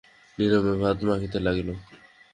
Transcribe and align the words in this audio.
নীরবে 0.37 0.73
ভাত 0.81 0.97
মাখিতে 1.07 1.37
লাগিল। 1.45 1.69